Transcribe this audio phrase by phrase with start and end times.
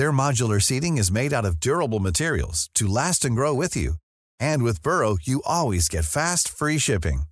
[0.00, 3.96] Their modular seating is made out of durable materials to last and grow with you.
[4.38, 7.24] And with Burrow, you always get fast, free shipping.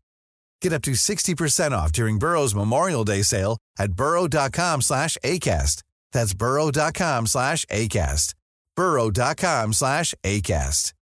[0.61, 5.83] Get up to 60% off during Burrow's Memorial Day sale at burrow.com slash ACAST.
[6.13, 8.35] That's burrow.com slash ACAST.
[8.77, 10.93] burrow.com slash ACAST.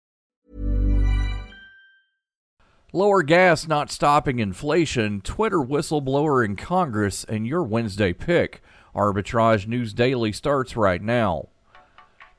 [2.93, 8.63] Lower gas not stopping inflation, Twitter whistleblower in Congress, and your Wednesday pick.
[8.95, 11.49] Arbitrage News Daily starts right now.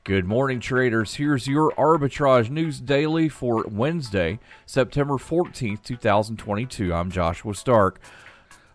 [0.08, 1.16] Good morning, traders.
[1.16, 6.94] Here's your Arbitrage News Daily for Wednesday, September 14th, 2022.
[6.94, 8.00] I'm Joshua Stark.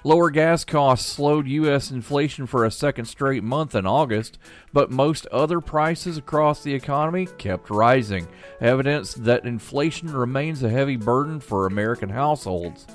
[0.03, 1.89] Lower gas costs slowed U.S.
[1.89, 4.37] inflation for a second straight month in August,
[4.73, 8.27] but most other prices across the economy kept rising,
[8.61, 12.85] evidence that inflation remains a heavy burden for American households.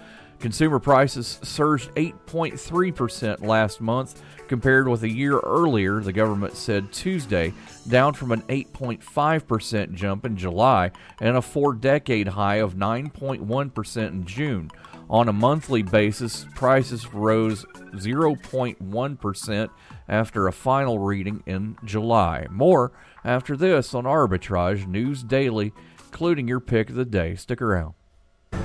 [0.41, 7.53] Consumer prices surged 8.3% last month compared with a year earlier, the government said Tuesday,
[7.89, 14.25] down from an 8.5% jump in July and a four decade high of 9.1% in
[14.25, 14.71] June.
[15.11, 19.71] On a monthly basis, prices rose 0.1%
[20.09, 22.47] after a final reading in July.
[22.51, 22.93] More
[23.25, 25.73] after this on Arbitrage News Daily,
[26.07, 27.35] including your pick of the day.
[27.35, 27.98] Stick around.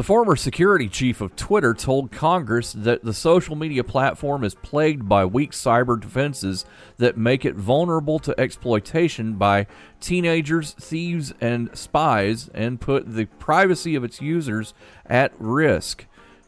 [0.00, 5.06] The former security chief of Twitter told Congress that the social media platform is plagued
[5.06, 6.64] by weak cyber defenses
[6.96, 9.66] that make it vulnerable to exploitation by
[10.00, 14.72] teenagers, thieves, and spies and put the privacy of its users
[15.04, 16.06] at risk.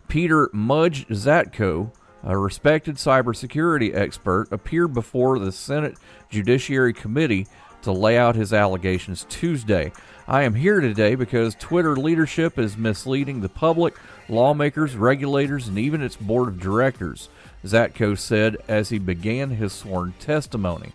[0.09, 1.93] Peiter Mudge Zatko,
[2.25, 5.97] a respected cybersecurity expert, appeared before the Senate
[6.31, 7.47] Judiciary Committee
[7.83, 9.93] to lay out his allegations Tuesday.
[10.29, 13.95] I am here today because Twitter leadership is misleading the public,
[14.29, 17.29] lawmakers, regulators, and even its board of directors,
[17.65, 20.93] Zatko said as he began his sworn testimony.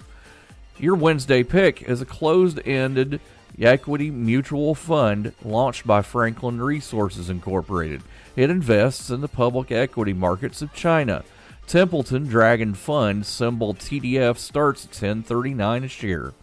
[0.79, 3.19] Your Wednesday pick is a closed ended
[3.59, 8.03] equity mutual fund launched by Franklin Resources Incorporated.
[8.35, 11.23] It invests in the public equity markets of China.
[11.67, 16.33] Templeton Dragon Fund, symbol TDF, starts at 1039 a share.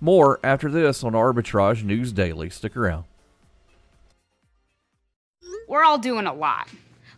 [0.00, 2.50] More after this on Arbitrage News Daily.
[2.50, 3.04] Stick around.
[5.68, 6.68] We're all doing a lot.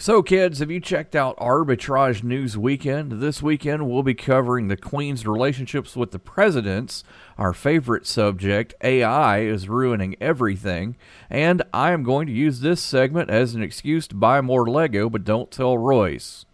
[0.00, 3.20] So, kids, have you checked out Arbitrage News Weekend?
[3.20, 7.02] This weekend, we'll be covering the Queen's relationships with the presidents.
[7.36, 10.94] Our favorite subject, AI, is ruining everything.
[11.28, 15.10] And I am going to use this segment as an excuse to buy more Lego,
[15.10, 16.46] but don't tell Royce.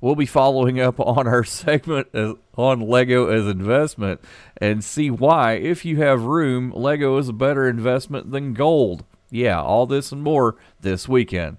[0.00, 2.08] We'll be following up on our segment
[2.56, 4.22] on Lego as investment
[4.56, 9.04] and see why, if you have room, Lego is a better investment than gold.
[9.30, 11.58] Yeah, all this and more this weekend.